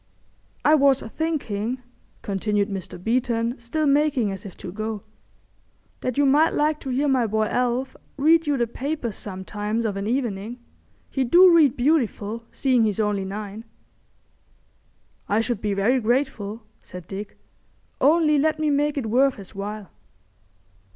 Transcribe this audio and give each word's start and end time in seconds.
"I 0.65 0.73
was 0.73 1.01
thinking," 1.03 1.79
continued 2.23 2.69
Mr. 2.71 2.97
Beeton, 2.97 3.59
still 3.59 3.85
making 3.85 4.31
as 4.31 4.47
if 4.47 4.57
to 4.57 4.71
go, 4.71 5.03
"that 5.99 6.17
you 6.17 6.25
might 6.25 6.53
like 6.55 6.79
to 6.79 6.89
hear 6.89 7.07
my 7.07 7.27
boy 7.27 7.45
Alf 7.45 7.95
read 8.17 8.47
you 8.47 8.57
the 8.57 8.65
papers 8.65 9.15
sometimes 9.15 9.85
of 9.85 9.95
an 9.97 10.07
evening. 10.07 10.57
He 11.11 11.23
do 11.23 11.55
read 11.55 11.77
beautiful, 11.77 12.43
seeing 12.51 12.83
he's 12.85 12.99
only 12.99 13.25
nine." 13.25 13.63
"I 15.29 15.39
should 15.39 15.61
be 15.61 15.75
very 15.75 15.99
grateful," 16.01 16.63
said 16.83 17.05
Dick. 17.07 17.37
"Only 18.01 18.39
let 18.39 18.57
me 18.57 18.71
make 18.71 18.97
it 18.97 19.05
worth 19.05 19.35
his 19.35 19.53
while." 19.53 19.91